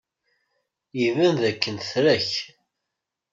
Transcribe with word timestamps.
Iban 1.05 1.33
dakken 1.41 1.75
tra-k. 1.89 2.31